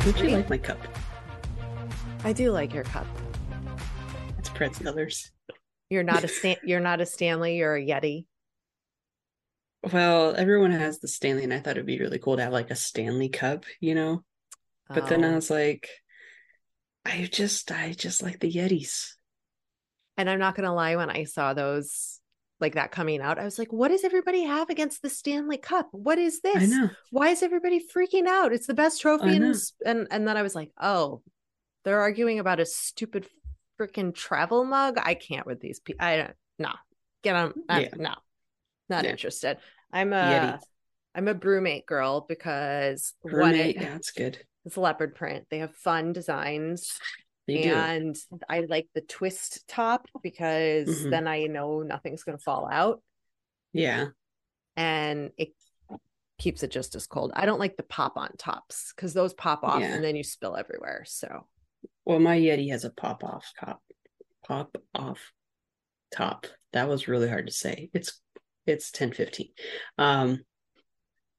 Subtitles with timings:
[0.04, 0.78] Don't you like my cup?
[2.22, 3.06] I do like your cup.
[4.38, 5.32] It's pretzels.
[5.90, 7.56] You're not a Stan- you're not a Stanley.
[7.56, 8.26] You're a Yeti.
[9.92, 12.70] Well, everyone has the Stanley, and I thought it'd be really cool to have like
[12.70, 14.22] a Stanley Cup, you know.
[14.88, 15.06] But oh.
[15.06, 15.34] then I oh.
[15.34, 15.88] was like,
[17.04, 19.14] I just, I just like the Yetis.
[20.16, 22.20] And I'm not gonna lie, when I saw those
[22.62, 25.88] like that coming out, I was like, what does everybody have against the Stanley Cup?
[25.92, 26.74] What is this?
[27.10, 28.52] Why is everybody freaking out?
[28.54, 29.36] It's the best trophy.
[29.36, 29.54] In,
[29.84, 31.20] and and then I was like, oh,
[31.84, 33.26] they're arguing about a stupid
[33.78, 34.98] freaking travel mug.
[35.02, 36.06] I can't with these people.
[36.06, 36.70] I don't no.
[37.22, 37.88] Get on yeah.
[37.96, 38.14] no.
[38.88, 39.10] Not yeah.
[39.10, 39.58] interested.
[39.92, 40.58] I'm a Yeti.
[41.14, 44.38] I'm a BrüMate girl because BrüMate, one, yeah, that's good.
[44.64, 45.46] It's leopard print.
[45.50, 46.98] They have fun designs.
[47.46, 48.38] They and do.
[48.48, 51.10] I like the twist top because mm-hmm.
[51.10, 53.02] then I know nothing's going to fall out.
[53.72, 54.08] Yeah.
[54.76, 55.52] And it
[56.38, 57.32] keeps it just as cold.
[57.34, 59.94] I don't like the pop on tops because those pop off yeah.
[59.94, 61.04] and then you spill everywhere.
[61.06, 61.46] So,
[62.04, 63.82] well, my Yeti has a pop off top,
[64.46, 65.32] pop off
[66.14, 66.46] top.
[66.72, 67.90] That was really hard to say.
[67.92, 68.20] It's
[68.66, 69.48] it's 10 15.
[69.98, 70.40] Um,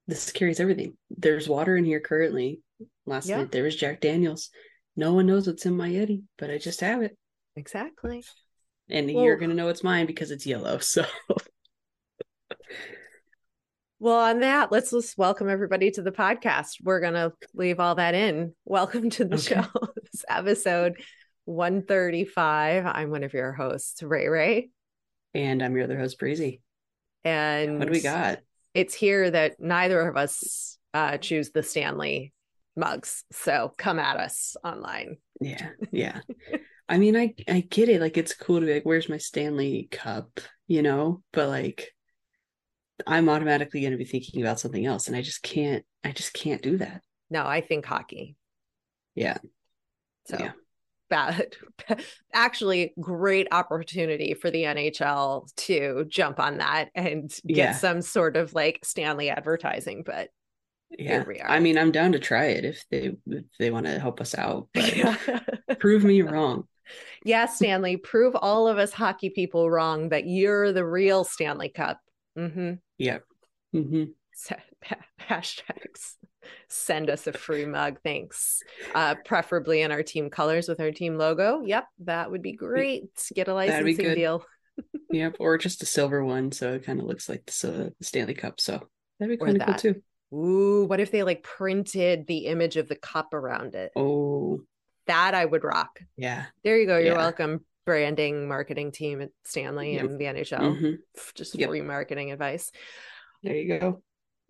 [0.07, 0.97] this carries everything.
[1.09, 2.61] There's water in here currently.
[3.05, 3.37] Last yeah.
[3.37, 4.49] night there was Jack Daniels
[4.95, 7.17] no one knows what's in my Yeti, but I just have it.
[7.55, 8.23] Exactly.
[8.89, 10.77] And well, you're gonna know it's mine because it's yellow.
[10.79, 11.05] So
[14.03, 16.81] Well, on that, let's just welcome everybody to the podcast.
[16.83, 18.53] We're gonna leave all that in.
[18.65, 19.61] Welcome to the okay.
[19.61, 19.67] show.
[20.11, 20.95] this episode
[21.45, 22.85] 135.
[22.85, 24.71] I'm one of your hosts, Ray Ray.
[25.33, 26.59] And I'm your other host, Breezy.
[27.23, 28.39] And what do we got?
[28.73, 32.33] It's here that neither of us uh, choose the Stanley
[32.75, 33.23] mugs.
[33.31, 35.17] So come at us online.
[35.39, 35.69] Yeah.
[35.91, 36.19] Yeah.
[36.89, 38.01] I mean, I I get it.
[38.01, 40.39] Like it's cool to be like, where's my Stanley cup?
[40.67, 41.89] You know, but like
[43.07, 45.07] I'm automatically gonna be thinking about something else.
[45.07, 47.01] And I just can't I just can't do that.
[47.29, 48.35] No, I think hockey.
[49.15, 49.37] Yeah.
[50.27, 50.51] So yeah.
[51.09, 51.55] bad
[52.33, 57.71] actually great opportunity for the NHL to jump on that and get yeah.
[57.73, 60.29] some sort of like Stanley advertising, but
[60.99, 61.23] yeah.
[61.45, 64.35] i mean i'm down to try it if they if they want to help us
[64.35, 64.67] out
[65.79, 66.67] prove me wrong.
[67.25, 71.99] Yeah stanley prove all of us hockey people wrong that you're the real stanley cup.
[72.37, 72.73] Mm-hmm.
[72.97, 73.19] Yeah.
[73.73, 74.03] Mm-hmm.
[75.29, 76.15] hashtags.
[76.67, 78.61] Send us a free mug thanks.
[78.93, 81.63] Uh preferably in our team colors with our team logo.
[81.65, 83.05] Yep that would be great.
[83.33, 84.45] Get a licensing deal.
[85.09, 88.33] Yep or just a silver one so it kind of looks like the, the stanley
[88.33, 88.81] cup so
[89.19, 90.01] that'd be kind of cool too
[90.33, 93.91] Ooh, what if they like printed the image of the cup around it?
[93.95, 94.61] Oh,
[95.07, 95.99] that I would rock.
[96.17, 96.45] Yeah.
[96.63, 96.97] There you go.
[96.97, 97.17] You're yeah.
[97.17, 100.05] welcome, branding marketing team at Stanley yep.
[100.05, 100.59] and the NHL.
[100.59, 100.93] Mm-hmm.
[101.35, 101.69] Just yep.
[101.69, 102.71] free marketing advice.
[103.43, 104.01] There you go.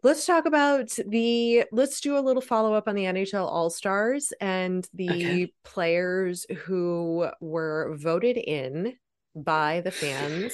[0.04, 4.34] Let's talk about the let's do a little follow up on the NHL All Stars
[4.42, 5.54] and the okay.
[5.64, 8.96] players who were voted in
[9.34, 10.54] by the fans,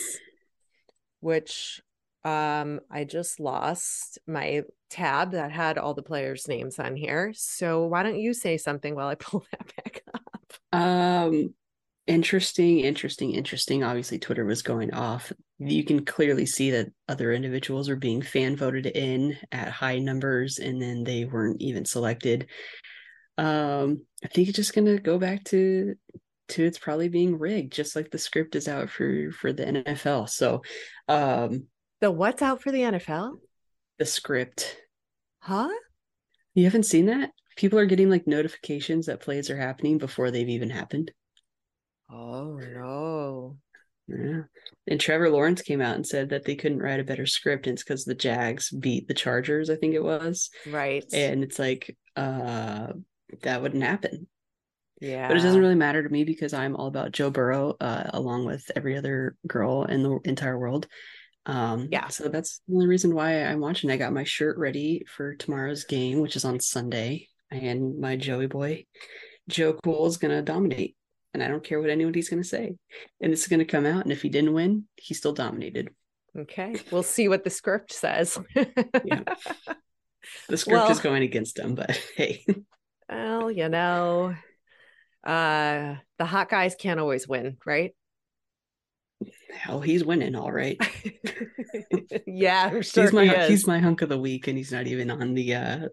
[1.20, 1.82] which
[2.30, 7.32] um i just lost my tab that had all the players names on here.
[7.36, 10.54] So why don't you say something while i pull that back up?
[10.80, 11.54] Um
[12.08, 13.84] interesting interesting interesting.
[13.84, 15.32] Obviously twitter was going off.
[15.60, 20.58] You can clearly see that other individuals were being fan voted in at high numbers
[20.58, 22.48] and then they weren't even selected.
[23.38, 25.96] Um i think it's just gonna go back to
[26.50, 30.28] to it's probably being rigged just like the script is out for for the nfl
[30.28, 30.64] so
[31.08, 31.68] um
[32.02, 33.40] the what's out for the NFL?
[33.98, 34.78] The script.
[35.40, 35.70] Huh?
[36.54, 37.32] You haven't seen that?
[37.56, 41.12] People are getting like notifications that plays are happening before they've even happened.
[42.10, 43.58] Oh no.
[44.08, 44.42] Yeah.
[44.88, 47.68] And Trevor Lawrence came out and said that they couldn't write a better script.
[47.68, 50.50] And it's because the Jags beat the Chargers, I think it was.
[50.68, 51.06] Right.
[51.14, 52.88] And it's like, uh,
[53.44, 54.28] that wouldn't happen.
[55.00, 55.28] Yeah.
[55.28, 58.46] But it doesn't really matter to me because I'm all about Joe Burrow, uh, along
[58.46, 60.88] with every other girl in the entire world.
[61.50, 62.10] Um, yeah.
[62.10, 63.90] So that's the only reason why I'm watching.
[63.90, 68.46] I got my shirt ready for tomorrow's game, which is on Sunday, and my Joey
[68.46, 68.86] boy,
[69.48, 70.96] Joe Cool, is going to dominate.
[71.34, 72.76] And I don't care what anybody's going to say.
[73.20, 74.04] And this is going to come out.
[74.04, 75.90] And if he didn't win, he still dominated.
[76.38, 76.76] Okay.
[76.92, 78.38] We'll see what the script says.
[79.04, 79.24] yeah.
[80.48, 82.46] The script well, is going against him, but hey.
[83.10, 84.36] Well, you know,
[85.24, 87.96] uh the hot guys can't always win, right?
[89.54, 90.78] Hell, he's winning all right.
[92.26, 94.88] yeah, I'm sure he's my he he's my hunk of the week, and he's not
[94.88, 95.56] even on the.
[95.56, 95.88] uh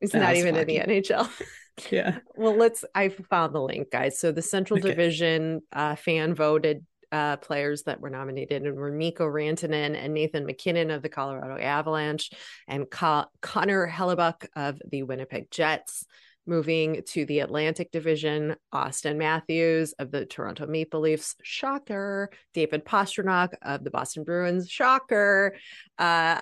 [0.00, 1.28] He's not even in the NHL.
[1.90, 2.18] yeah.
[2.34, 2.84] Well, let's.
[2.94, 4.18] I found the link, guys.
[4.18, 4.88] So the Central okay.
[4.88, 10.46] Division uh, fan voted uh, players that were nominated and were Mikko Rantanen and Nathan
[10.46, 12.30] MacKinnon of the Colorado Avalanche
[12.68, 16.06] and Co- Connor Hellebuyck of the Winnipeg Jets.
[16.46, 22.30] Moving to the Atlantic Division, Auston Matthews of the Toronto Maple Leafs, shocker.
[22.54, 25.56] David Pastrnak of the Boston Bruins, shocker.
[25.98, 26.40] Uh,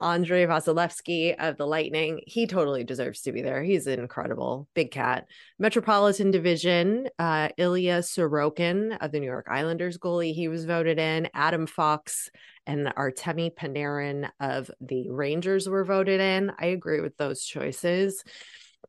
[0.00, 2.20] Andrei Vasilevskiy of the Lightning.
[2.26, 3.62] He totally deserves to be there.
[3.62, 4.66] He's an incredible.
[4.74, 5.26] Big cat.
[5.58, 10.34] Metropolitan Division, uh, Ilya Sorokin of the New York Islanders goalie.
[10.34, 11.28] He was voted in.
[11.34, 12.30] Adam Fox
[12.66, 16.50] and Artemi Panarin of the Rangers were voted in.
[16.58, 18.24] I agree with those choices.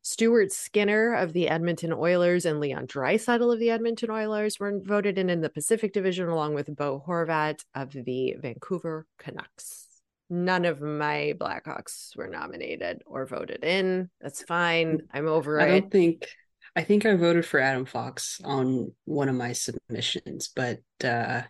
[0.04, 5.18] Stuart Skinner of the Edmonton Oilers and Leon Draisaitl of the Edmonton Oilers were voted
[5.18, 9.88] in in the Pacific Division, along with Bo Horvat of the Vancouver Canucks.
[10.30, 14.10] None of my Blackhawks were nominated or voted in.
[14.22, 15.02] That's fine.
[15.14, 15.68] I'm over I it.
[15.68, 16.28] I don't think.
[16.74, 21.42] I think I voted for Adam Fox on one of my submissions, but uh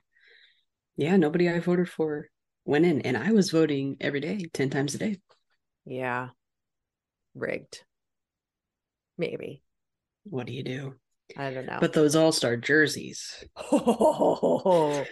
[0.98, 2.28] yeah, nobody I voted for
[2.66, 5.20] went in, and I was voting every day, ten times a day.
[5.86, 6.30] Yeah,
[7.34, 7.84] rigged.
[9.18, 9.64] Maybe.
[10.24, 10.96] What do you do?
[11.38, 11.78] I don't know.
[11.80, 13.44] But those All Star jerseys.
[13.72, 15.06] Oh,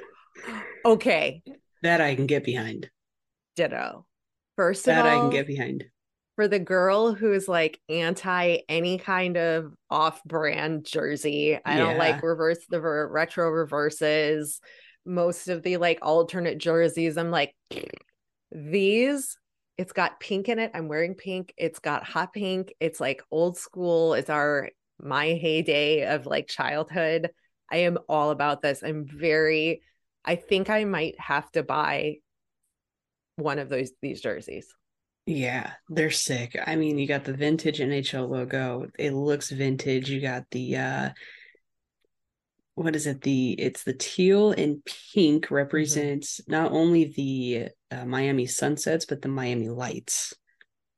[0.85, 1.41] okay.
[1.81, 2.89] That I can get behind.
[3.55, 4.05] Ditto.
[4.55, 5.85] First that all, That I can get behind.
[6.35, 11.77] For the girl who is like anti any kind of off brand jersey, I yeah.
[11.79, 14.61] don't like reverse the retro reverses.
[15.05, 17.53] Most of the like alternate jerseys, I'm like,
[18.51, 19.37] these
[19.79, 20.71] it's got pink in it.
[20.73, 21.53] I'm wearing pink.
[21.55, 22.73] It's got hot pink.
[22.81, 24.13] It's like old school.
[24.13, 24.71] It's our
[25.01, 27.29] my heyday of like childhood.
[27.71, 28.83] I am all about this.
[28.83, 29.81] I'm very
[30.25, 32.17] I think I might have to buy
[33.37, 34.67] one of those these jerseys.
[35.25, 36.57] Yeah, they're sick.
[36.67, 38.87] I mean, you got the vintage NHL logo.
[38.99, 40.09] It looks vintage.
[40.09, 41.09] You got the uh
[42.79, 43.21] what is it?
[43.21, 44.83] The it's the teal and
[45.13, 45.53] pink mm-hmm.
[45.53, 46.51] represents mm-hmm.
[46.51, 50.33] not only the uh, Miami sunsets but the Miami lights.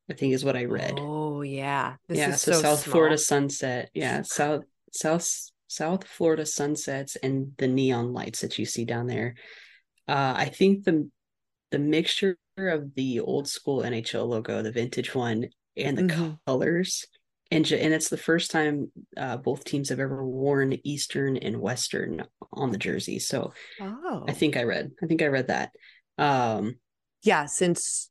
[0.10, 0.96] I think is what I read.
[0.98, 2.36] Oh yeah, this yeah.
[2.36, 2.92] So, so, South small.
[2.92, 3.90] Florida sunset.
[3.94, 5.28] Yeah, South South
[5.68, 9.36] South Florida sunsets and the neon lights that you see down there.
[10.08, 11.10] Uh, I think the
[11.72, 16.34] the mixture of the old school NHL logo, the vintage one, and the mm-hmm.
[16.46, 17.06] colors
[17.52, 22.24] and and it's the first time uh, both teams have ever worn Eastern and Western
[22.54, 23.20] on the jersey.
[23.20, 24.24] So oh.
[24.28, 24.92] I think I read.
[25.04, 25.72] I think I read that.
[26.18, 26.76] Um,
[27.24, 28.10] yeah, since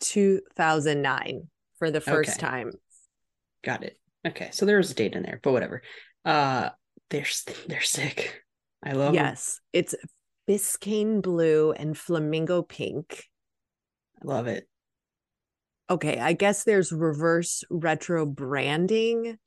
[0.00, 2.46] 2009 for the first okay.
[2.46, 2.72] time.
[3.64, 3.98] Got it.
[4.26, 5.82] Okay, so there was a date in there, but whatever.
[6.24, 6.70] Uh,
[7.08, 7.26] they're
[7.68, 8.42] they're sick.
[8.84, 9.14] I love.
[9.14, 9.80] Yes, them.
[9.80, 9.94] it's
[10.46, 13.24] Biscayne blue and flamingo pink.
[14.22, 14.68] I love it
[15.88, 19.38] okay, I guess there's reverse retro branding.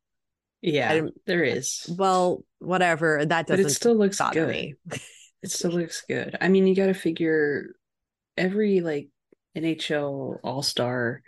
[0.61, 1.93] Yeah, there is.
[1.97, 3.25] Well, whatever.
[3.25, 3.63] That doesn't.
[3.63, 4.49] But it still looks good.
[4.49, 4.75] Me.
[5.41, 6.37] it still looks good.
[6.41, 7.75] I mean, you got to figure
[8.37, 9.09] every like
[9.57, 11.21] NHL All Star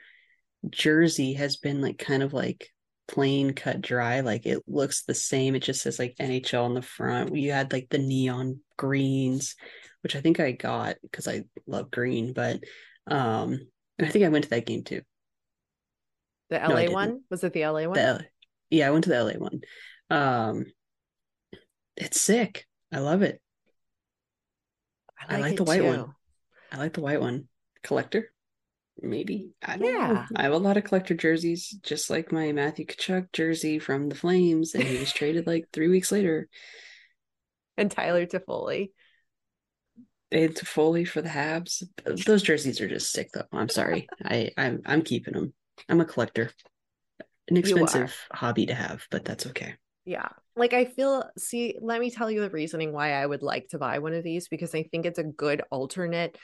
[0.69, 2.69] jersey has been like kind of like
[3.07, 4.21] plain cut dry.
[4.21, 5.55] Like it looks the same.
[5.55, 7.35] It just says like NHL on the front.
[7.35, 9.55] You had like the neon greens,
[10.03, 12.59] which I think I got because I love green, but
[13.07, 13.59] um
[14.01, 15.01] I think I went to that game too.
[16.49, 17.21] The LA no, one?
[17.29, 17.93] Was it the LA one?
[17.93, 18.25] The,
[18.69, 19.61] yeah, I went to the LA one.
[20.09, 20.65] Um
[21.95, 22.65] it's sick.
[22.91, 23.41] I love it.
[25.19, 25.85] I like, I like the white too.
[25.85, 26.13] one.
[26.71, 27.47] I like the white one.
[27.83, 28.31] Collector?
[29.01, 29.51] Maybe.
[29.63, 30.07] I don't yeah.
[30.13, 30.25] know.
[30.35, 34.15] I have a lot of collector jerseys, just like my Matthew Tkachuk jersey from the
[34.15, 36.49] Flames, and he was traded like three weeks later.
[37.77, 38.91] And Tyler Toffoli.
[40.31, 41.83] And Foley for the Habs.
[42.25, 43.43] Those jerseys are just sick, though.
[43.51, 44.07] I'm sorry.
[44.23, 45.53] I I'm I'm keeping them.
[45.89, 46.51] I'm a collector.
[47.49, 49.75] An expensive hobby to have, but that's okay.
[50.05, 50.29] Yeah.
[50.55, 53.77] Like I feel see, let me tell you the reasoning why I would like to
[53.77, 56.37] buy one of these because I think it's a good alternate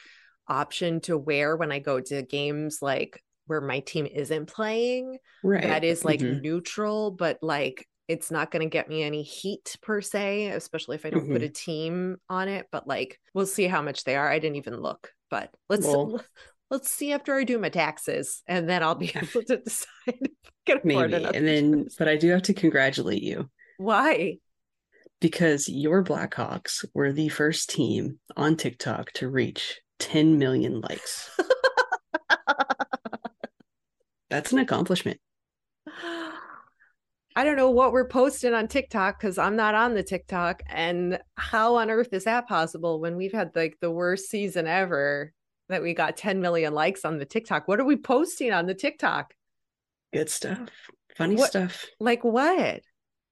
[0.48, 5.18] option to wear when I go to games like where my team isn't playing.
[5.44, 5.64] Right.
[5.64, 6.42] That is like mm-hmm.
[6.42, 11.06] neutral, but like it's not going to get me any heat per se, especially if
[11.06, 11.34] I don't mm-hmm.
[11.34, 12.68] put a team on it.
[12.72, 14.30] But like, we'll see how much they are.
[14.30, 16.22] I didn't even look, but let's well,
[16.70, 20.30] let's see after I do my taxes, and then I'll be able to decide.
[20.84, 23.50] Maybe, and then, but I do have to congratulate you.
[23.78, 24.38] Why?
[25.20, 31.30] Because your Blackhawks were the first team on TikTok to reach 10 million likes.
[34.30, 35.20] That's an accomplishment.
[37.38, 40.64] I don't know what we're posting on TikTok because I'm not on the TikTok.
[40.68, 45.32] And how on earth is that possible when we've had like the worst season ever
[45.70, 47.68] that we got 10 million likes on the TikTok?
[47.68, 49.36] What are we posting on the TikTok?
[50.12, 50.68] Good stuff.
[51.16, 51.86] Funny What- stuff.
[52.00, 52.82] Like what?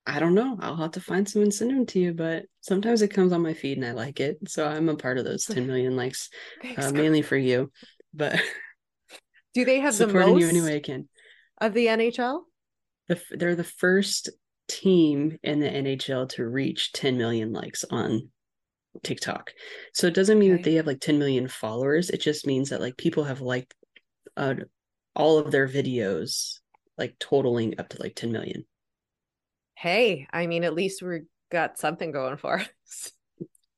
[0.05, 0.55] I don't know.
[0.61, 3.41] I'll have to find some and send them to you, but sometimes it comes on
[3.41, 4.37] my feed and I like it.
[4.47, 6.29] So I'm a part of those 10 million likes,
[6.61, 7.71] Thanks, uh, mainly for you,
[8.13, 8.39] but
[9.55, 11.09] Do they have the most you any way I can.
[11.59, 12.41] of the NHL?
[13.07, 14.29] The, they're the first
[14.67, 18.29] team in the NHL to reach 10 million likes on
[19.03, 19.51] TikTok.
[19.93, 22.09] So it doesn't mean that they have like 10 million followers.
[22.09, 23.73] It just means that like people have liked
[24.37, 24.55] uh,
[25.15, 26.59] all of their videos,
[26.97, 28.65] like totaling up to like 10 million.
[29.75, 31.21] Hey, I mean, at least we
[31.51, 33.11] got something going for us.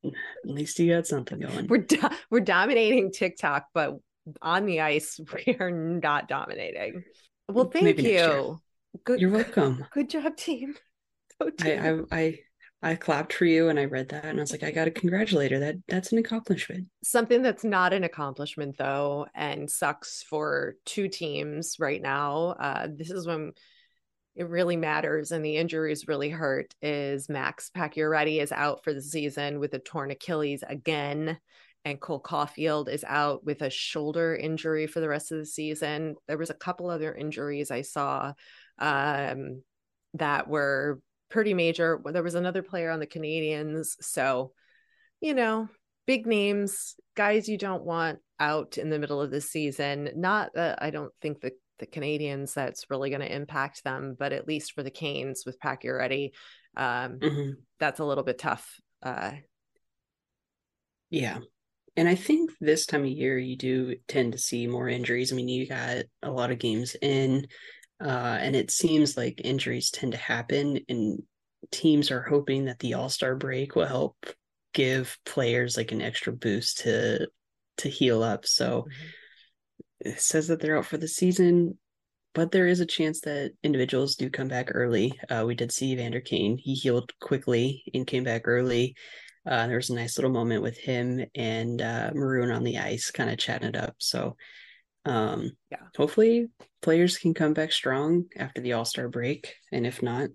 [0.06, 0.14] At
[0.46, 1.68] least you got something going.
[1.68, 3.98] We're do- we're dominating TikTok, but
[4.42, 7.04] on the ice, we are not dominating.
[7.50, 8.60] Well, thank Maybe you.
[9.04, 9.20] Good.
[9.20, 9.86] You're welcome.
[9.92, 10.76] Good job, team.
[11.42, 12.06] Go I, team.
[12.12, 12.40] I I
[12.82, 15.52] I clapped for you and I read that and I was like, I gotta congratulate
[15.52, 15.60] her.
[15.60, 16.88] That that's an accomplishment.
[17.04, 22.56] Something that's not an accomplishment, though, and sucks for two teams right now.
[22.60, 23.54] Uh, this is when
[24.36, 26.76] it really matters and the injuries really hurt.
[26.82, 31.40] Is Max Pacioretty is out for the season with a torn Achilles again,
[31.84, 36.16] and Cole Caufield is out with a shoulder injury for the rest of the season.
[36.28, 38.34] There was a couple other injuries I saw
[38.80, 39.62] um,
[40.16, 42.02] that were pretty major.
[42.06, 44.52] There was another player on the Canadiens, so
[45.20, 45.68] you know,
[46.06, 50.10] big names, guys you don't want out in the middle of the season.
[50.16, 54.34] Not that I don't think the the Canadiens that's really going to impact them, but
[54.34, 56.32] at least for the Canes with Pacioretty,
[56.76, 57.54] um, Mhm.
[57.80, 58.80] that's a little bit tough.
[59.04, 59.34] Uh,
[61.10, 61.40] Yeah.
[61.96, 65.32] And I think this time of year you do tend to see more injuries.
[65.32, 67.48] I mean, you got a lot of games in,
[68.04, 71.24] uh, and it seems like injuries tend to happen, and
[71.72, 74.16] teams are hoping that the All Star break will help
[74.74, 77.28] give players like an extra boost to
[77.78, 78.46] to heal up.
[78.46, 78.86] So
[80.00, 81.78] it says that they're out for the season,
[82.34, 85.20] but there is a chance that individuals do come back early.
[85.30, 88.96] Uh, we did see Vander Kane; he healed quickly and came back early.
[89.48, 93.12] Uh, there was a nice little moment with him and uh, Maroon on the ice,
[93.12, 93.96] kind of chatting it up.
[93.98, 94.36] So,
[95.06, 95.80] um, Yeah.
[95.96, 96.48] hopefully,
[96.82, 100.30] players can come back strong after the All Star break, and if not,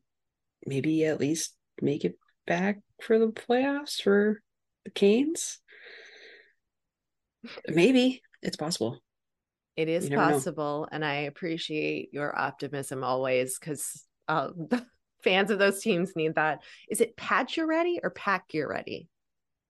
[0.67, 4.41] maybe at least make it back for the playoffs for
[4.85, 5.59] the Canes.
[7.69, 9.03] Maybe it's possible.
[9.77, 10.33] it is You never know.
[10.35, 14.85] possible, and I appreciate your optimism always because uh, the
[15.25, 16.61] fans of those teams need that.
[16.89, 19.07] Is it Pacioretty or Pacioretty?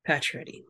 [0.05, 0.65] Patch ready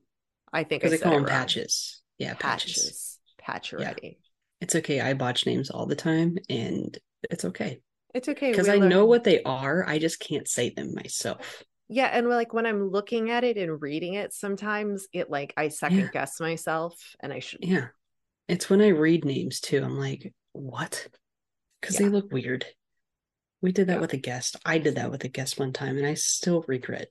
[0.52, 1.30] I think I they call them wrong.
[1.30, 2.02] patches.
[2.18, 2.74] Yeah, patches.
[2.74, 3.11] Patches.
[3.46, 4.16] Pacioretty.
[4.60, 5.00] It's okay.
[5.00, 6.96] I botch names all the time, and
[7.30, 7.80] it's okay
[8.14, 9.84] It's okay because I know what they are.
[9.86, 11.62] I just can't say them myself.
[11.88, 15.68] Yeah, and like when I'm looking at it and reading it, sometimes it like I
[15.68, 16.08] second Yeah.
[16.12, 17.64] guess myself, and I should.
[17.64, 17.88] Yeah.
[18.48, 19.82] It's when I read names too.
[19.82, 21.06] I'm like, what?
[21.80, 22.64] Because they look weird.
[23.60, 24.00] We did that Yeah.
[24.00, 24.56] with a guest.
[24.64, 27.08] I did that with a guest one time, and I still regret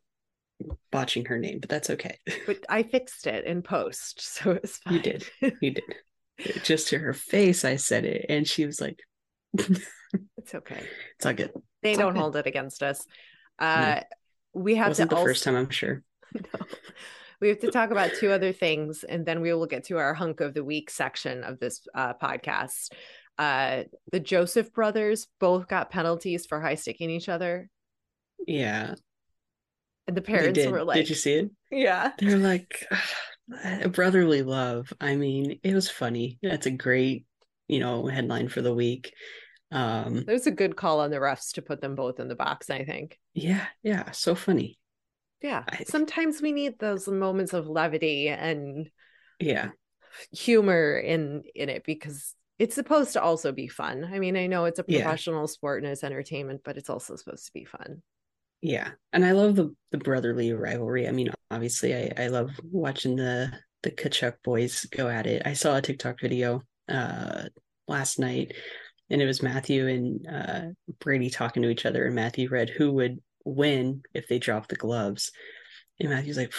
[0.92, 2.18] botching her name, but that's okay.
[2.46, 4.94] But I fixed it in post, so it's fine.
[4.96, 5.26] You did.
[5.62, 5.84] You did.
[6.64, 9.00] Just to her face, I said it, and she was like,
[9.54, 10.84] "It's okay.
[11.18, 11.52] it's all good."
[11.84, 12.20] They It's don't good.
[12.20, 13.06] hold it against us.
[13.60, 14.02] Uh,
[14.54, 16.04] we have Wasn't to the also, first time, I'm sure.
[16.34, 16.66] No.
[17.42, 20.14] We have to talk about two other things, and then we will get to our
[20.14, 22.92] hunk of the week section of this uh, podcast.
[23.38, 27.68] Uh, the Joseph brothers both got penalties for high sticking each other,
[28.46, 28.94] Yeah,
[30.08, 30.72] and the parents did.
[30.72, 31.52] were like, did you see it?
[31.72, 32.86] "Yeah, They're like
[33.92, 34.92] brotherly love.
[35.00, 36.40] I mean, it was funny.
[36.42, 37.26] That's a great,
[37.68, 39.14] you know, headline for the week.
[39.72, 42.70] Um, there's a good call on the refs to put them both in the box."
[42.70, 43.20] I think.
[43.34, 44.78] yeah, yeah, so funny.
[45.42, 48.90] Yeah, I- sometimes we need those moments of levity and
[49.40, 49.72] Yeah,
[50.32, 54.06] humor in in it because it's supposed to also be fun.
[54.06, 55.02] I mean, I know it's a Yeah.
[55.02, 58.04] professional sport and it's entertainment, but it's also supposed to be fun.
[58.62, 61.08] Yeah, and I love the the brotherly rivalry.
[61.08, 63.52] I mean, obviously, I I love watching the
[63.84, 65.42] the Tkachuk boys go at it.
[65.46, 67.46] I saw a TikTok video uh
[67.88, 68.54] last night,
[69.10, 70.62] and it was Matthew and uh
[71.00, 74.76] Brady talking to each other, and Matthew read who would win if they dropped the
[74.76, 75.32] gloves.
[76.00, 76.54] And Matthew's like,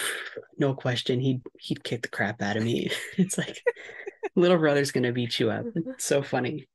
[0.59, 2.91] no question, he'd he'd kick the crap out of me.
[3.17, 3.63] it's like
[4.35, 5.67] little brother's gonna beat you up.
[5.75, 6.67] It's so funny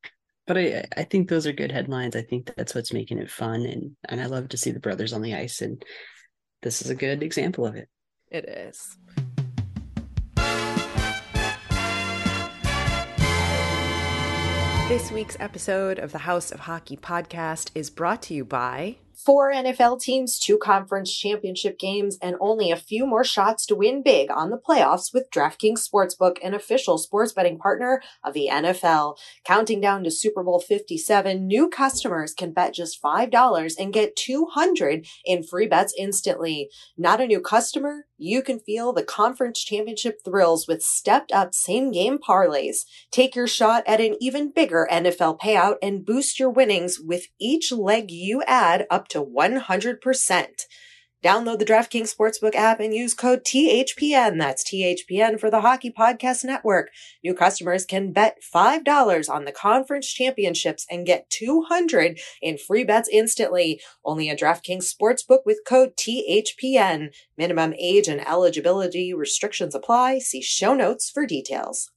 [0.48, 2.16] but I, I think those are good headlines.
[2.16, 5.14] I think that's what's making it fun, and and I love to see the brothers
[5.14, 5.84] on the ice, and
[6.64, 7.90] this is a good example of it.
[8.32, 8.98] It is.
[14.88, 19.52] This week's episode of the House of Hockey podcast is brought to you by Four
[19.52, 24.30] NFL teams, two conference championship games, and only a few more shots to win big
[24.30, 29.18] on the playoffs with DraftKings Sportsbook, an official sports betting partner of the NFL.
[29.44, 35.08] Counting down to Super Bowl 57, new customers can bet just $5 and get 200
[35.26, 36.70] in free bets instantly.
[36.96, 38.06] Not a new customer?
[38.20, 42.78] You can feel the conference championship thrills with stepped up same game parlays.
[43.12, 47.72] Take your shot at an even bigger NFL payout and boost your winnings with each
[47.72, 50.48] leg you add up to 100%.
[51.24, 54.38] Download the DraftKings Sportsbook app and use code THPN.
[54.38, 56.90] That's THPN for the Hockey Podcast Network.
[57.24, 63.10] New customers can bet $5 on the conference championships and get 200 in free bets
[63.12, 63.82] instantly.
[64.06, 67.10] Only a DraftKings Sportsbook with code THPN.
[67.36, 70.20] Minimum age and eligibility restrictions apply.
[70.20, 71.90] See show notes for details.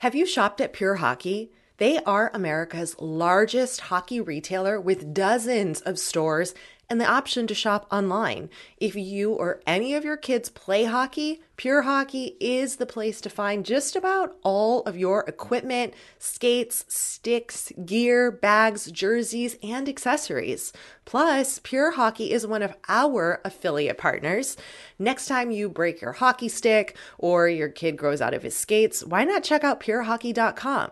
[0.00, 1.50] Have you shopped at Pure Hockey?
[1.78, 6.54] They are America's largest hockey retailer with dozens of stores
[6.88, 8.48] and the option to shop online.
[8.76, 13.30] If you or any of your kids play hockey, Pure Hockey is the place to
[13.30, 20.72] find just about all of your equipment, skates, sticks, gear, bags, jerseys, and accessories.
[21.04, 24.56] Plus, Pure Hockey is one of our affiliate partners.
[24.98, 29.02] Next time you break your hockey stick or your kid grows out of his skates,
[29.02, 30.90] why not check out purehockey.com?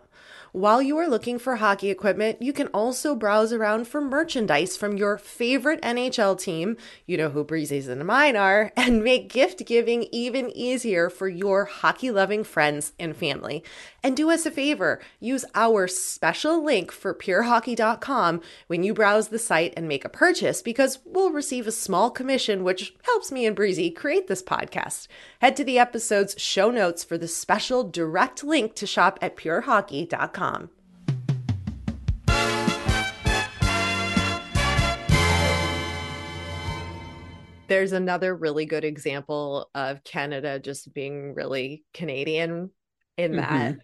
[0.55, 4.99] While you are looking for hockey equipment, you can also browse around for merchandise from
[4.99, 10.03] your favorite NHL team, you know who Breezy's and mine are, and make gift giving
[10.13, 13.65] even easier for your hockey loving friends and family.
[14.03, 19.39] And do us a favor, use our special link for purehockey.com when you browse the
[19.39, 23.57] site and make a purchase because we'll receive a small commission, which helps me and
[23.57, 25.09] Breezy create this podcast.
[25.41, 30.42] Head to the episode's show notes for the special direct link to shop at purehockey.com.
[37.69, 42.71] There's another really good example of Canada just being really Canadian
[43.17, 43.79] in that mm-hmm.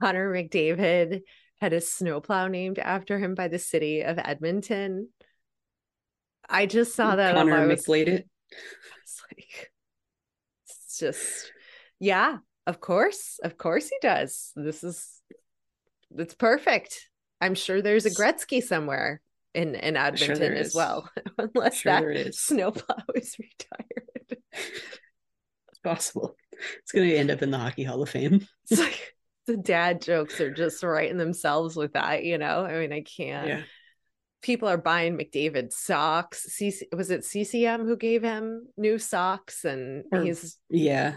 [0.00, 1.22] Connor McDavid
[1.60, 5.08] had a snowplow named after him by the city of Edmonton.
[6.48, 7.34] I just saw that.
[7.34, 8.28] Connor McBlade it.
[8.52, 9.72] I was like,
[10.68, 11.52] it's just,
[11.98, 14.52] yeah, of course, of course he does.
[14.56, 15.20] This is
[16.16, 17.08] it's perfect.
[17.40, 19.20] I'm sure there's a Gretzky somewhere
[19.54, 24.42] in in Edmonton sure as well, unless sure that snowplow is retired.
[24.52, 26.36] it's possible.
[26.80, 28.46] It's going to end up in the Hockey Hall of Fame.
[28.70, 29.14] it's like
[29.46, 32.24] the dad jokes are just writing themselves with that.
[32.24, 33.48] You know, I mean, I can't.
[33.48, 33.62] Yeah.
[34.40, 36.60] People are buying McDavid socks.
[36.92, 39.64] Was it CCM who gave him new socks?
[39.64, 41.16] And or, he's yeah,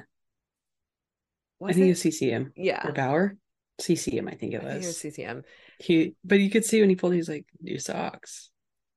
[1.63, 1.89] I think it?
[1.89, 2.53] was CCM.
[2.55, 2.87] Yeah.
[2.87, 3.37] Or Bauer.
[3.79, 4.67] CCM, I think it was.
[4.67, 5.43] I think it was CCM.
[5.79, 8.49] He, but you could see when he pulled, he's like, new socks.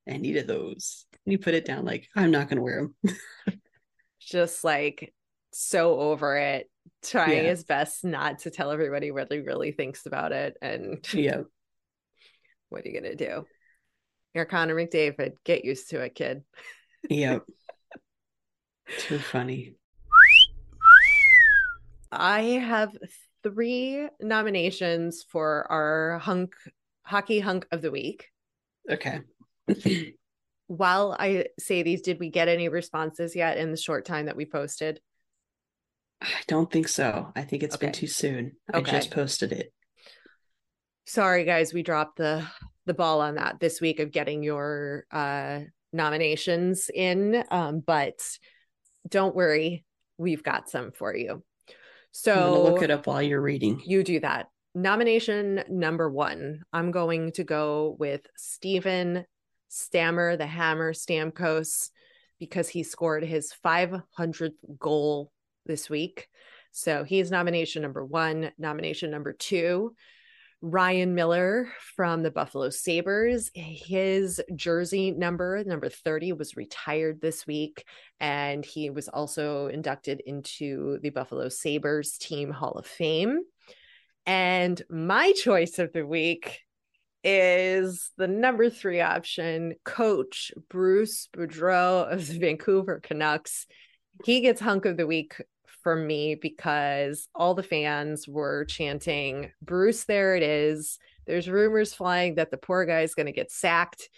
[0.09, 1.07] I needed those.
[1.27, 3.17] And he put it down, like, I'm not going to wear them.
[4.21, 5.13] Just like
[5.53, 6.71] so over it,
[7.03, 7.51] trying yeah.
[7.51, 10.57] his best not to tell everybody what he really thinks about it.
[10.63, 11.43] And yeah,
[12.69, 13.47] what are you going to do?
[14.35, 15.33] You're Connor McDavid.
[15.45, 16.43] Get used to it, kid.
[17.09, 17.43] yep.
[18.99, 19.75] Too funny.
[22.13, 22.97] I have
[23.43, 26.55] three nominations for our hunk
[27.03, 28.29] hockey hunk of the week.
[28.89, 29.21] Okay.
[30.67, 34.37] While I say these, did we get any responses yet in the short time that
[34.37, 35.01] we posted?
[36.23, 37.33] I don't think so.
[37.35, 37.87] I think it's okay.
[37.87, 38.53] been too soon.
[38.73, 38.91] Okay.
[38.91, 39.73] I just posted it.
[41.07, 42.47] Sorry guys, we dropped the
[42.87, 45.61] the ball on that this week of getting your uh
[45.93, 48.21] nominations in um but
[49.09, 49.85] don't worry,
[50.19, 51.43] we've got some for you.
[52.13, 53.81] So look it up while you're reading.
[53.85, 54.49] You do that.
[54.75, 56.63] Nomination number one.
[56.73, 59.25] I'm going to go with Steven
[59.69, 61.91] Stammer, the Hammer Stamkos,
[62.39, 65.33] because he scored his 500th goal
[65.67, 66.29] this week.
[66.73, 68.53] So he's nomination number one.
[68.59, 69.95] Nomination number two,
[70.63, 73.51] Ryan Miller from the Buffalo Sabres.
[73.55, 77.85] His jersey number, number 30, was retired this week.
[78.21, 83.41] And he was also inducted into the Buffalo Sabres Team Hall of Fame.
[84.27, 86.61] And my choice of the week
[87.25, 93.67] is the number three option, Coach Bruce Boudreau of the Vancouver Canucks.
[94.25, 95.41] He gets hunk of the week
[95.83, 100.99] for me because all the fans were chanting, Bruce, there it is.
[101.27, 104.09] There's rumors flying that the poor guy is going to get sacked.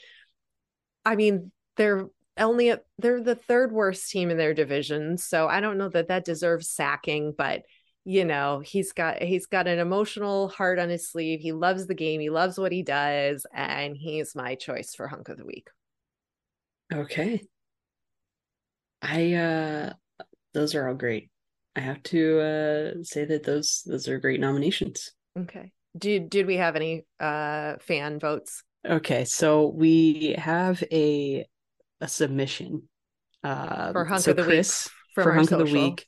[1.05, 2.07] I mean, they're
[2.39, 6.09] only a, they're the third worst team in their division, so I don't know that
[6.09, 7.63] that deserves sacking, but
[8.05, 11.41] you know he's got he's got an emotional heart on his sleeve.
[11.41, 12.21] He loves the game.
[12.21, 15.69] He loves what he does and he's my choice for hunk of the week.
[16.93, 17.43] Okay.
[19.01, 19.93] I uh
[20.53, 21.31] those are all great
[21.77, 25.13] i have to uh say that those those are great nominations.
[25.39, 25.73] Okay.
[25.97, 28.63] Did did we have any uh fan votes?
[28.87, 31.47] Okay so we have a
[32.01, 32.89] a submission
[33.45, 35.63] uh for hunk so of the chris week for hunk social.
[35.63, 36.07] of the week.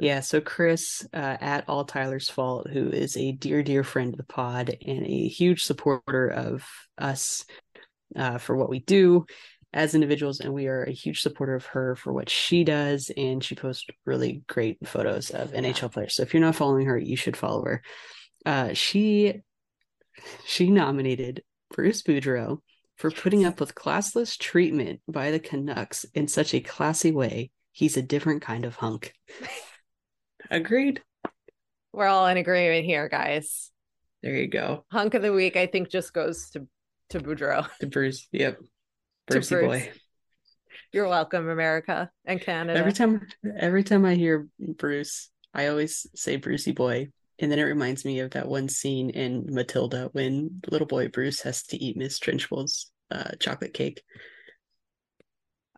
[0.00, 4.16] Yeah, so Chris uh, at All Tyler's Fault, who is a dear, dear friend of
[4.16, 7.44] the pod and a huge supporter of us
[8.16, 9.26] uh, for what we do
[9.72, 13.42] as individuals, and we are a huge supporter of her for what she does, and
[13.42, 16.16] she posts really great photos of NHL players.
[16.16, 17.82] So if you're not following her, you should follow her.
[18.44, 19.42] Uh, she
[20.44, 21.42] she nominated
[21.74, 22.58] Bruce Boudreau
[22.96, 27.50] for putting up with classless treatment by the Canucks in such a classy way.
[27.72, 29.12] He's a different kind of hunk.
[30.50, 31.00] Agreed.
[31.92, 33.70] we're all in agreement here guys
[34.22, 34.84] There you go.
[34.90, 36.66] hunk of the week i think just goes to
[37.10, 38.26] to boudreau To Bruce.
[38.32, 38.58] Yep.
[39.34, 39.90] Brucey boy.
[40.92, 43.26] you're welcome america and canada Every time
[43.58, 47.08] every time I hear Bruce, I always say Brucey boy.
[47.42, 51.40] And then it reminds me of that one scene in Matilda when little boy Bruce
[51.40, 54.02] has to eat Miss Trunchbull's uh, chocolate cake.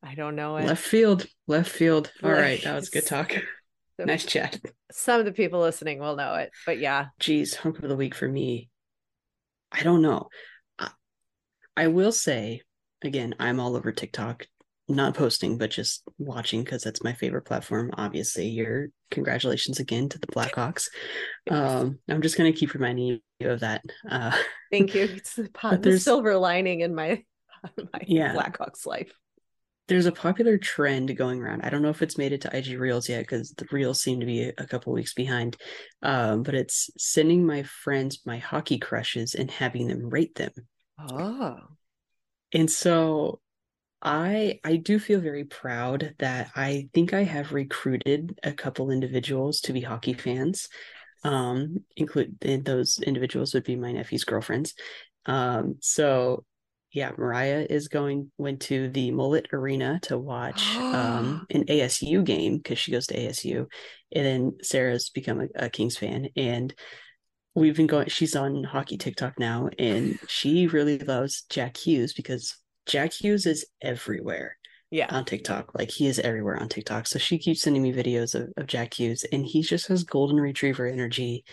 [0.03, 1.27] i don't know it Left field.
[1.47, 2.11] Left field.
[2.23, 2.41] All Right.
[2.41, 2.63] right.
[2.65, 3.33] That was good talk.
[4.01, 4.59] So- nice chat.
[4.91, 8.15] some of the people listening will know it but yeah Geez, hunk of the week
[8.15, 8.71] for me.
[9.71, 10.29] I don't know.
[10.79, 10.91] I,
[11.77, 12.63] I will say,
[13.05, 14.47] again, I'm all over TikTok,
[14.89, 17.91] not posting, but just watching because that's my favorite platform.
[17.97, 20.89] Obviously, your congratulations again to the Blackhawks.
[21.51, 23.83] Um, I'm just gonna keep reminding you of that.
[24.09, 24.37] Uh,
[24.71, 25.05] Thank you.
[25.05, 27.23] It's the, po- But the silver lining in my
[27.77, 28.35] my Yeah.
[28.35, 29.13] Blackhawks life.
[29.89, 31.63] there's a popular trend going around.
[31.63, 34.21] I don't know if it's made it to IG Reels yet because the Reels seem
[34.21, 35.57] to be a, a couple weeks behind.
[36.03, 40.53] Um, but it's sending my friends my hockey crushes and having them rate them.
[40.99, 41.57] Oh,
[42.53, 43.41] and so
[44.03, 49.61] i i do feel very proud that i think i have recruited a couple individuals
[49.61, 50.69] to be hockey fans.
[51.25, 54.75] Um include and those individuals would be my nephew's girlfriends.
[55.27, 56.45] Um so
[56.93, 62.57] yeah mariah is going went to the mullet arena to watch um an asu game
[62.59, 63.67] because she goes to asu
[64.15, 66.29] and then sarah's become a, a kings fan.
[66.37, 66.75] And
[67.55, 72.57] we've been going she's on hockey tiktok now and she really loves jack hughes because
[72.87, 74.57] jack hughes is everywhere
[74.93, 75.07] yeah.
[75.09, 75.73] on tiktok.
[75.75, 77.07] Like he is everywhere on tiktok.
[77.07, 80.37] So she keeps sending me videos of, of jack hughes and he just has golden
[80.37, 81.45] retriever energy.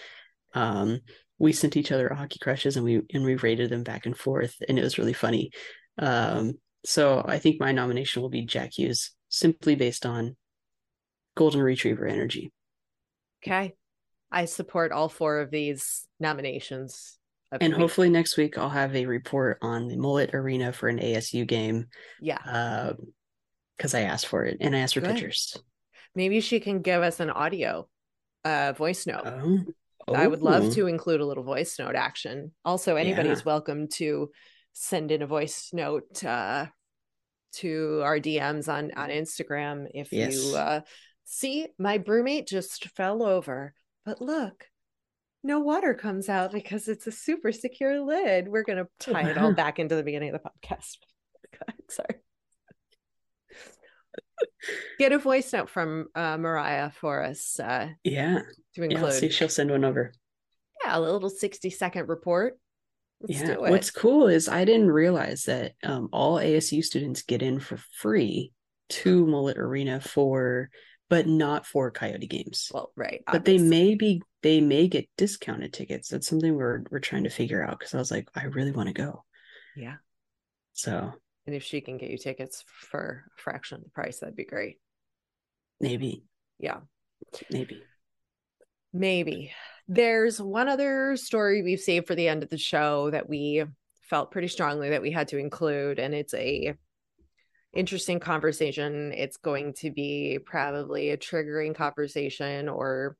[0.53, 0.99] Um
[1.39, 4.55] we sent each other hockey crushes and we and we rated them back and forth
[4.67, 5.51] and it was really funny.
[5.97, 6.53] Um
[6.85, 10.35] so i think my nomination will be jack hughes simply based on
[11.35, 12.51] golden retriever energy.
[13.41, 13.73] Okay.
[14.31, 17.17] I support all four of these nominations.
[17.51, 17.79] and week.
[17.79, 21.87] hopefully next week I'll have a report on the Mullet Arena for an ASU game
[22.21, 22.93] yeah,
[23.77, 25.11] because I asked for it and I asked for Good.
[25.15, 25.57] pictures.
[26.15, 27.87] maybe she can give us an audio,
[28.45, 29.23] uh, voice note.
[30.07, 30.71] Oh, I would love Oh.
[30.71, 32.51] to include a little voice note action.
[32.65, 33.45] Also, anybody's Yeah.
[33.45, 34.31] welcome to
[34.73, 36.67] send in a voice note uh,
[37.53, 40.35] to our DMs on on Instagram if Yes.
[40.35, 40.81] you uh,
[41.25, 43.73] see my BrüMate just fell over,
[44.05, 44.65] but look,
[45.43, 48.47] no water comes out because it's a super secure lid.
[48.47, 50.97] We're gonna tie it all back into the beginning of the podcast.
[51.89, 52.15] Sorry.
[54.97, 58.41] Get a voice note from uh, Mariah for us uh, Yeah,
[58.75, 59.03] to include.
[59.03, 60.13] I'll see she'll send one over.
[60.83, 62.57] Yeah, a little 60 second report.
[63.21, 63.55] Let's yeah.
[63.55, 63.71] do it.
[63.71, 68.53] What's cool is I didn't realize that um, all ASU students get in for free
[68.89, 70.69] to Mullet Arena for,
[71.09, 72.69] but not for Coyote games.
[72.73, 73.23] well, right.
[73.31, 76.09] but they may be they may get discounted tickets.
[76.09, 78.87] That's something we're we're trying to figure out because I was like, I really want
[78.87, 79.23] to go.
[79.75, 79.95] Yeah.
[80.73, 81.11] So
[81.45, 84.45] And if she can get you tickets for a fraction of the price, that'd be
[84.45, 84.79] great.
[85.81, 86.23] maybe,
[86.59, 86.79] Yeah.
[87.49, 87.81] maybe.
[88.93, 89.51] Maybe.
[89.87, 93.63] There's one other story we've saved for the end of the show that we
[94.09, 96.75] felt pretty strongly that we had to include, and it's a
[97.73, 99.13] interesting conversation.
[99.13, 103.15] It's going to be probably a triggering conversation or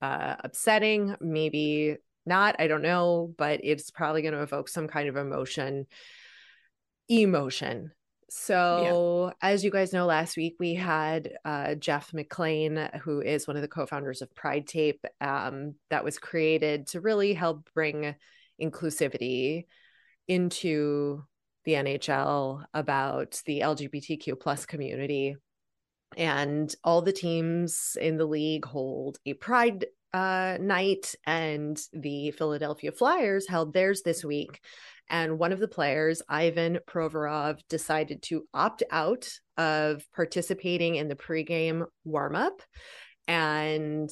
[0.00, 1.96] uh, upsetting, maybe
[2.26, 2.56] not.
[2.58, 5.86] I don't know, but it's probably going to evoke some kind of emotion.
[7.08, 7.92] Emotion.
[8.34, 13.56] So, as you guys know, last week we had uh, Jeff McLean, who is one
[13.56, 18.14] of the co founders of Pride Tape, um, that was created to really help bring
[18.60, 19.66] inclusivity
[20.28, 21.24] into
[21.64, 25.36] the NHL about the LGBTQ plus community.
[26.16, 32.92] and all the teams in the league hold a pride uh, night, and the Philadelphia
[32.92, 34.60] Flyers held theirs this week.
[35.08, 41.16] And one of the players, Ivan Provorov, decided to opt out of participating in the
[41.16, 42.60] pregame warm up
[43.26, 44.10] and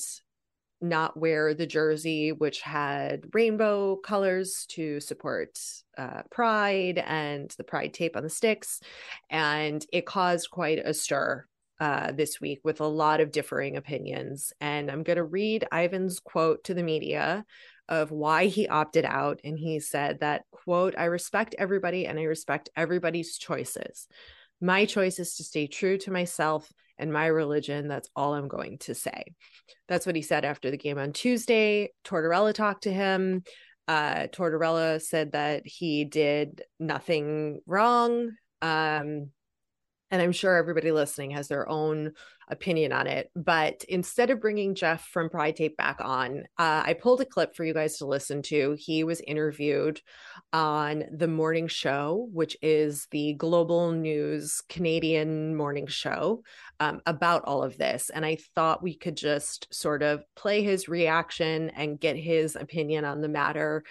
[0.81, 5.59] not wear the jersey, which had rainbow colors to support
[5.99, 8.81] uh, pride and the pride tape on the sticks.
[9.29, 11.45] And it caused quite a stir
[11.81, 14.53] uh, this week with a lot of differing opinions.
[14.61, 17.45] And I'm going to read Ivan's quote to the media
[17.89, 19.41] of why he opted out.
[19.45, 24.07] And he said that, quote, I respect everybody and I respect everybody's choices.
[24.61, 27.89] My choice is to stay true to myself and my religion.
[27.89, 29.35] That's all I'm going to say.
[29.89, 31.91] That's what he said after the game on Tuesday.
[32.05, 33.43] Tortorella talked to him.
[33.89, 38.31] Uh, Tortorella said that he did nothing wrong.
[38.63, 39.31] Um,
[40.11, 42.13] and I'm sure everybody listening has their own
[42.49, 43.31] opinion on it.
[43.37, 47.55] But instead of bringing Jeff from Pride Tape back on, uh, I pulled a clip
[47.55, 48.77] for you guys to listen to.
[48.79, 50.01] He was interviewed
[50.53, 56.43] on the morning show, which is the global news Canadian morning show
[56.81, 58.11] um, about all of this.
[58.11, 63.05] And I thought we could just sort of play his reaction and get his opinion
[63.05, 63.85] on the matter,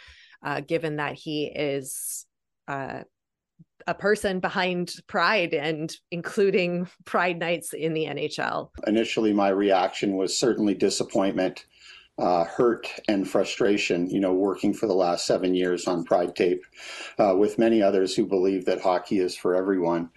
[0.44, 2.26] uh, given that he is.
[2.68, 3.04] Uh,
[3.90, 8.70] a person behind Pride and including Pride nights in the NHL?
[8.86, 11.66] Initially, my reaction was certainly disappointment,
[12.20, 14.08] uh, hurt, and frustration.
[14.10, 16.64] You know, working for the last seven years on Pride Tape
[17.18, 20.12] uh, with many others who believe that hockey is for everyone.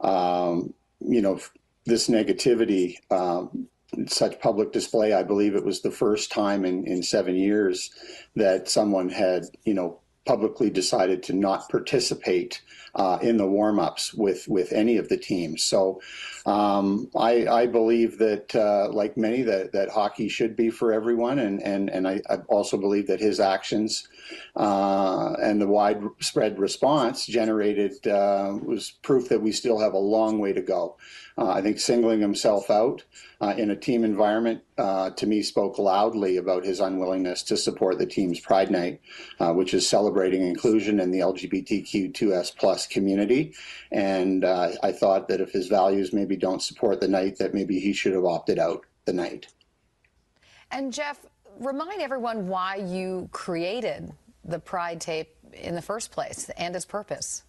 [0.00, 1.38] Um, you know,
[1.84, 2.94] this negativity.
[3.10, 3.68] Um,
[4.06, 5.14] such public display.
[5.14, 7.90] I believe it was the first time in, in seven years
[8.36, 12.60] that someone had, you know, publicly decided to not participate
[12.94, 15.64] uh, in the warm-ups with with any of the teams.
[15.64, 16.02] So
[16.44, 21.38] um, I, I, believe that, uh, like many, that, that hockey should be for everyone,
[21.38, 24.08] and and and I, I also believe that his actions
[24.56, 30.38] uh, and the widespread response generated uh, was proof that we still have a long
[30.38, 30.96] way to go.
[31.36, 33.04] Uh, I think singling himself out
[33.40, 38.06] uh, in a team environment to me spoke loudly about his unwillingness to support the
[38.06, 39.00] team's Pride Night,
[39.40, 43.54] which is celebrating inclusion in the LGBTQ2S plus community.
[43.92, 47.92] And I thought that if his values maybe don't support the night, that maybe he
[47.92, 49.46] should have opted out the night.
[50.70, 51.24] And Jeff,
[51.58, 54.12] remind everyone why you created
[54.44, 57.42] the Pride tape in the first place and its purpose.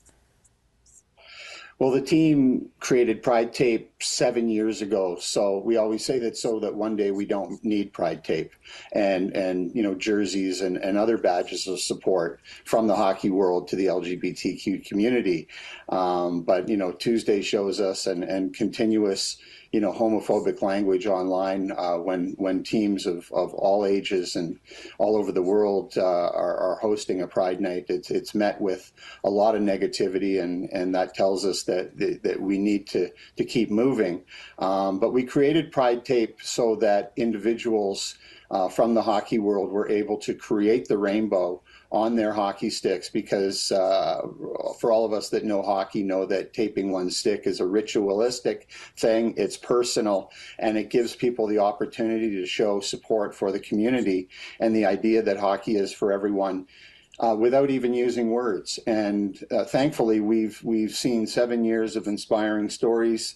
[1.79, 6.59] Well, the team created Pride Tape seven years ago, so we always say that so
[6.59, 8.51] that one day we don't need Pride Tape
[8.91, 13.69] and and you know jerseys and, and other badges of support from the hockey world
[13.69, 15.47] to the LGBTQ community.
[15.87, 19.37] Um, but you know Tuesday shows us and and continuous
[19.71, 24.59] you know homophobic language online uh, when when teams of, of all ages and
[24.97, 27.85] all over the world uh, are, are, hosting a Pride Night.
[27.89, 28.91] It's it's met with
[29.23, 33.43] a lot of negativity, and and that tells us that that we need to to
[33.43, 34.23] keep moving.
[34.57, 38.15] Um, but we created Pride Tape so that individuals.
[38.51, 43.09] Uh, from the hockey world were able to create the rainbow on their hockey sticks
[43.09, 44.21] because uh,
[44.79, 48.69] for all of us that know hockey know that taping one stick is a ritualistic
[48.95, 49.33] thing.
[49.37, 54.75] It's personal and it gives people the opportunity to show support for the community and
[54.75, 56.67] the idea that hockey is for everyone
[57.19, 58.79] uh, without even using words.
[58.85, 63.35] And uh, thankfully we've we've seen seven years of inspiring stories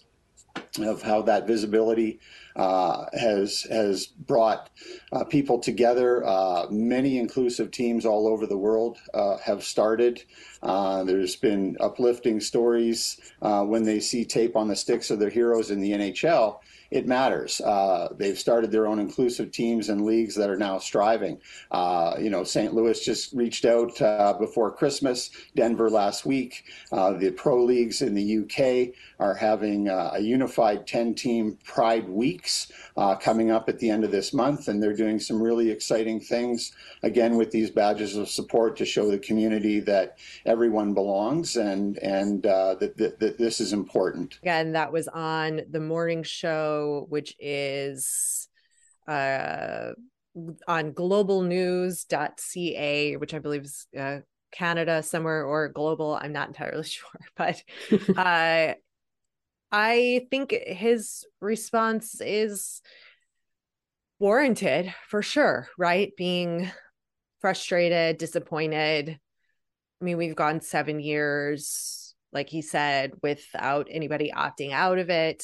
[0.79, 2.19] of how that visibility
[2.55, 4.69] uh, has has brought
[5.11, 6.25] uh, people together.
[6.25, 10.23] Uh, many inclusive teams all over the world uh, have started.
[10.61, 15.29] Uh, there's been uplifting stories uh, when they see tape on the sticks of their
[15.29, 16.59] heroes in the NHL
[16.93, 17.59] it matters.
[17.59, 21.39] Uh, they've started their own inclusive teams and leagues that are now striving.
[21.71, 22.71] Uh, you know, St.
[22.71, 26.65] Louis just reached out uh, before Christmas, Denver last week.
[26.91, 32.07] Uh, the pro leagues in the UK are having uh, a unified 10 team Pride
[32.07, 35.71] Weeks uh, coming up at the end of this month, and they're doing some really
[35.71, 41.55] exciting things again with these badges of support to show the community that everyone belongs
[41.55, 44.37] and and that, that, that this is important.
[44.43, 48.47] Again, that was on the morning show which is
[49.07, 49.91] uh,
[50.67, 54.19] on globalnews.ca, which I believe is uh,
[54.51, 56.17] Canada somewhere or global.
[56.19, 57.63] I'm not entirely sure, but
[58.17, 58.73] uh,
[59.71, 62.81] I think his response is
[64.19, 66.11] warranted for sure, right?
[66.15, 66.69] Being
[67.41, 69.09] frustrated, disappointed.
[69.09, 75.43] I mean, we've gone seven years, like he said, without anybody opting out of it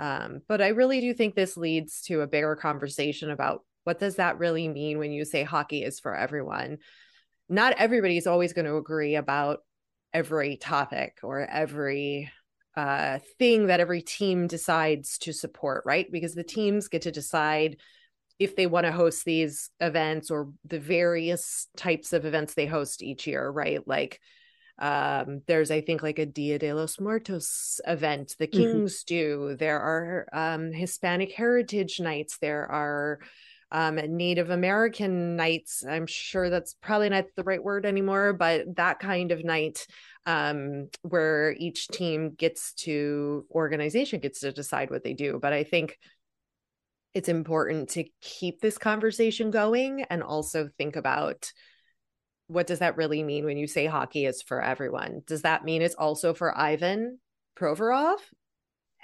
[0.00, 4.16] Um, but I really do think this leads to a bigger conversation about what does
[4.16, 6.78] that really mean when you say hockey is for everyone?
[7.50, 9.58] Not everybody's always going to agree about
[10.14, 12.30] every topic or every
[12.76, 16.10] uh, thing that every team decides to support, right?
[16.10, 17.76] Because the teams get to decide
[18.38, 23.02] if they want to host these events or the various types of events they host
[23.02, 23.86] each year, right?
[23.86, 24.18] Like
[24.80, 28.58] um, there's I think like a Dia de los Muertos event the mm-hmm.
[28.58, 29.14] Kings mm-hmm.
[29.14, 29.56] do.
[29.58, 32.38] There are um, Hispanic Heritage Nights.
[32.38, 33.20] There are
[33.70, 35.84] um, Native American nights.
[35.88, 39.86] I'm sure that's probably not the right word anymore, but that kind of night
[40.26, 45.38] um, where each team gets to organization gets to decide what they do.
[45.40, 45.98] But I think
[47.14, 51.52] it's important to keep this conversation going and also think about
[52.50, 55.22] what does that really mean when you say hockey is for everyone?
[55.24, 57.20] Does that mean it's also for Ivan
[57.56, 58.16] Provorov?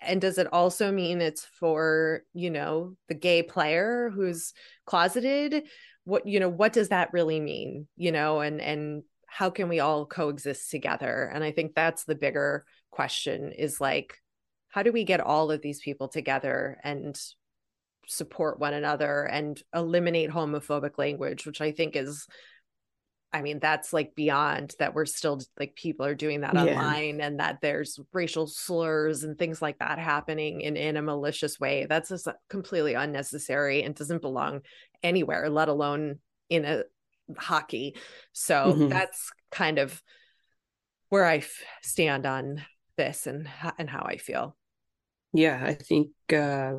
[0.02, 4.52] And does it also mean it's for, you know, the gay player who's
[4.84, 5.62] closeted?
[6.02, 7.86] What, you know, what does that really mean?
[7.96, 11.30] You know, and and how can we all coexist together?
[11.32, 14.14] And I think that's the bigger question is like,
[14.70, 17.16] how do we get all of these people together and
[18.08, 22.26] support one another and eliminate homophobic language, which I think is
[23.36, 27.26] I mean, that's like beyond that we're still like people are doing that online yeah.
[27.26, 31.84] and that there's racial slurs and things like that happening in, in a malicious way.
[31.86, 34.62] That's just completely unnecessary and doesn't belong
[35.02, 36.18] anywhere, let alone
[36.48, 36.84] in a
[37.36, 37.96] hockey.
[38.32, 38.88] So mm-hmm.
[38.88, 40.02] that's kind of
[41.10, 42.64] where I f- stand on
[42.96, 44.56] this and and how I feel.
[45.34, 46.76] Yeah, I think uh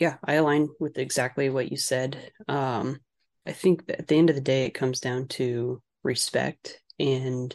[0.00, 2.32] yeah, I align with exactly what you said.
[2.48, 2.98] Um
[3.46, 7.54] I think at the end of the day, it comes down to respect and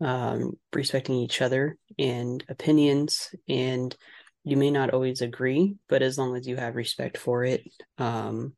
[0.00, 3.34] um, respecting each other and opinions.
[3.48, 3.94] And
[4.44, 7.62] you may not always agree, but as long as you have respect for it,
[7.98, 8.54] um,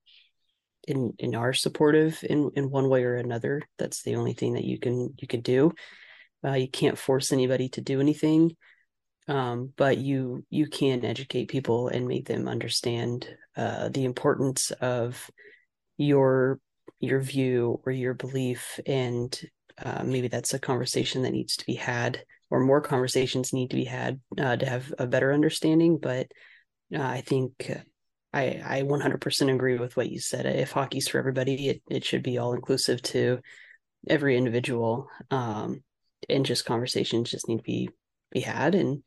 [0.88, 4.64] and, and are supportive in, in one way or another, that's the only thing that
[4.64, 5.72] you can you can do.
[6.44, 8.56] Uh, you can't force anybody to do anything,
[9.28, 15.30] um, but you you can educate people and make them understand uh, the importance of
[16.02, 16.58] your
[17.00, 19.40] your view or your belief and
[19.82, 23.76] uh, maybe that's a conversation that needs to be had or more conversations need to
[23.76, 26.26] be had uh, to have a better understanding but
[26.94, 27.70] uh, i think
[28.34, 30.46] I, I 100% agree with what you said.
[30.46, 33.40] If hockey's for everybody, it, it should be all inclusive to
[34.08, 35.08] every individual.
[35.30, 35.82] Um,
[36.28, 37.90] and just conversations just need to be
[38.30, 38.74] be had.
[38.74, 39.02] And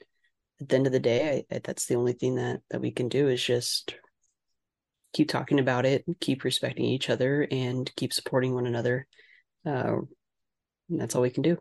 [0.61, 2.91] at the end of the day, I, I, that's the only thing that that we
[2.91, 3.95] can do is just
[5.15, 9.07] keep talking about it, keep respecting each other, and keep supporting one another.
[9.65, 9.99] Uh,
[10.89, 11.57] that's all we can do.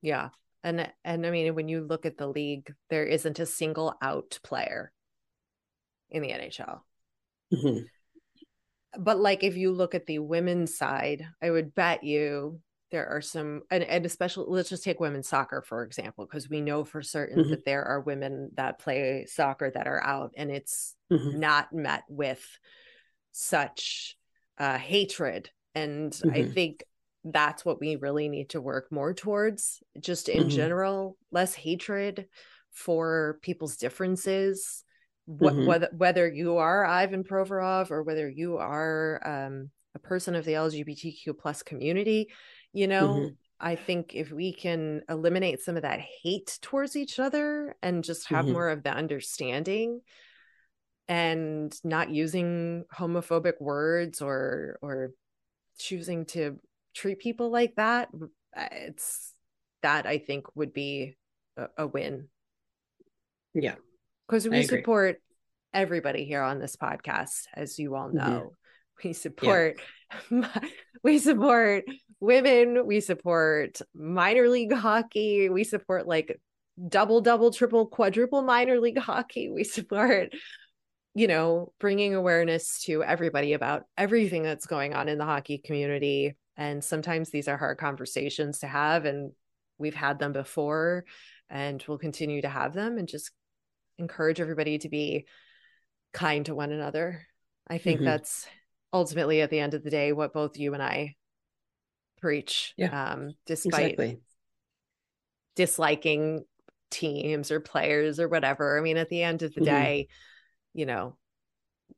[0.00, 0.28] Yeah,
[0.62, 4.38] and and I mean, when you look at the league, there isn't a single out
[4.44, 4.92] player
[6.10, 6.80] in the NHL.
[7.52, 7.84] Mm-hmm.
[9.02, 12.60] But like, if you look at the women's side, I would bet you
[12.92, 16.60] there are some and, and especially let's just take women's soccer for example because we
[16.60, 17.50] know for certain mm-hmm.
[17.50, 21.40] that there are women that play soccer that are out and it's mm-hmm.
[21.40, 22.46] not met with
[23.32, 24.16] such
[24.58, 25.50] uh, hatred.
[25.74, 26.30] And mm-hmm.
[26.30, 26.84] I think
[27.24, 30.48] that's what we really need to work more towards, just in mm-hmm.
[30.50, 32.26] general, less hatred
[32.72, 34.84] for people's differences.
[35.30, 35.66] Mm-hmm.
[35.66, 40.54] whether whether you are Ivan Provorov or whether you are um, a person of the
[40.54, 42.28] LGBTQ plus community,
[42.72, 43.34] you know, mm-hmm.
[43.60, 48.28] I think if we can eliminate some of that hate towards each other and just
[48.30, 48.54] have mm-hmm.
[48.54, 50.00] more of the understanding,
[51.08, 55.10] and not using homophobic words or or
[55.78, 56.58] choosing to
[56.94, 58.08] treat people like that
[58.56, 59.32] uh, it's
[59.82, 61.16] that i think would be
[61.56, 62.28] a, a win
[63.54, 63.74] yeah
[64.26, 65.16] because we support
[65.74, 68.18] everybody here on this podcast as you all mm-hmm.
[68.18, 68.52] know
[69.02, 69.80] we support
[70.30, 70.48] yeah.
[71.02, 71.84] we support
[72.20, 76.38] women we support minor league hockey we support like
[76.88, 80.32] double double triple quadruple minor league hockey we support
[81.14, 86.34] you know, bringing awareness to everybody about everything that's going on in the hockey community.
[86.56, 89.32] And sometimes these are hard conversations to have, and
[89.78, 91.04] we've had them before,
[91.50, 93.30] and we'll continue to have them, and just
[93.98, 95.26] encourage everybody to be
[96.12, 97.26] kind to one another.
[97.68, 98.06] I think mm-hmm.
[98.06, 98.46] that's
[98.92, 101.16] ultimately at the end of the day what both you and I
[102.20, 102.74] preach.
[102.76, 103.12] Yeah.
[103.12, 104.20] Um, despite exactly.
[105.56, 106.44] disliking
[106.90, 108.78] teams or players or whatever.
[108.78, 109.74] I mean, at the end of the mm-hmm.
[109.74, 110.08] day,
[110.74, 111.16] you know,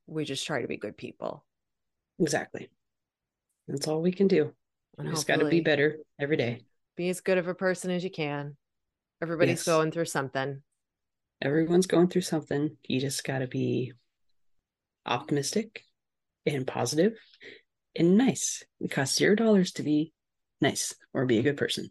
[0.06, 1.44] we just try to be good people.
[2.18, 2.68] Exactly.
[3.68, 4.52] That's all we can do.
[4.98, 6.60] We just got to be better every day.
[6.96, 8.56] Be as good of a person as you can.
[9.22, 9.66] Everybody's yes.
[9.66, 10.62] going through something.
[11.42, 12.76] everyone's going through something.
[12.86, 13.92] You just got to be
[15.06, 15.82] optimistic
[16.46, 17.18] and positive
[17.96, 18.62] and nice.
[18.80, 20.12] It costs zero dollars to be
[20.60, 21.90] nice or be a good person.